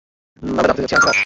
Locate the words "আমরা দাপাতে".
0.41-0.81